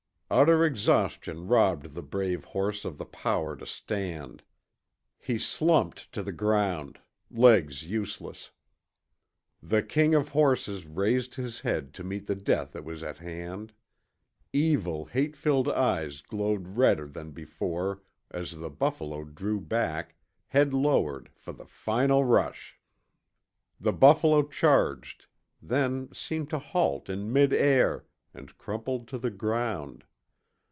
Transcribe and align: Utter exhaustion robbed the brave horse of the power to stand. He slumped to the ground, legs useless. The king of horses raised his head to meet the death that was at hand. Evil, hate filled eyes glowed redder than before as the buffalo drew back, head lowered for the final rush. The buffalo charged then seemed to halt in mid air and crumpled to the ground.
Utter 0.33 0.63
exhaustion 0.63 1.49
robbed 1.49 1.93
the 1.93 2.01
brave 2.01 2.45
horse 2.45 2.85
of 2.85 2.97
the 2.97 3.03
power 3.05 3.57
to 3.57 3.65
stand. 3.65 4.43
He 5.19 5.37
slumped 5.37 6.09
to 6.13 6.23
the 6.23 6.31
ground, 6.31 7.01
legs 7.29 7.83
useless. 7.83 8.51
The 9.61 9.83
king 9.83 10.15
of 10.15 10.29
horses 10.29 10.85
raised 10.87 11.35
his 11.35 11.59
head 11.59 11.93
to 11.95 12.05
meet 12.05 12.27
the 12.27 12.35
death 12.35 12.71
that 12.71 12.85
was 12.85 13.03
at 13.03 13.17
hand. 13.17 13.73
Evil, 14.53 15.03
hate 15.03 15.35
filled 15.35 15.67
eyes 15.67 16.21
glowed 16.21 16.77
redder 16.77 17.07
than 17.07 17.31
before 17.31 18.01
as 18.31 18.55
the 18.55 18.69
buffalo 18.69 19.25
drew 19.25 19.59
back, 19.59 20.15
head 20.47 20.73
lowered 20.73 21.29
for 21.35 21.51
the 21.51 21.65
final 21.67 22.23
rush. 22.23 22.79
The 23.81 23.91
buffalo 23.91 24.43
charged 24.43 25.25
then 25.61 26.07
seemed 26.13 26.49
to 26.51 26.57
halt 26.59 27.09
in 27.09 27.33
mid 27.33 27.51
air 27.51 28.05
and 28.33 28.57
crumpled 28.57 29.09
to 29.09 29.17
the 29.17 29.29
ground. 29.29 30.05